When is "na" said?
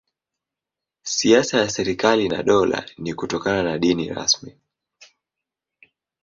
2.29-2.43, 3.63-3.77